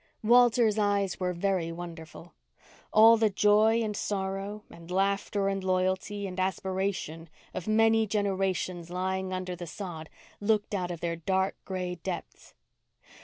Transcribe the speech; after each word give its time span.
Walter's 0.23 0.79
eyes 0.79 1.19
were 1.19 1.31
very 1.31 1.71
wonderful. 1.71 2.33
All 2.91 3.17
the 3.17 3.29
joy 3.29 3.83
and 3.83 3.95
sorrow 3.95 4.63
and 4.71 4.89
laughter 4.89 5.47
and 5.47 5.63
loyalty 5.63 6.25
and 6.25 6.39
aspiration 6.39 7.29
of 7.53 7.67
many 7.67 8.07
generations 8.07 8.89
lying 8.89 9.31
under 9.31 9.55
the 9.55 9.67
sod 9.67 10.09
looked 10.39 10.73
out 10.73 10.89
of 10.89 11.01
their 11.01 11.17
dark 11.17 11.55
gray 11.65 11.99
depths. 12.01 12.55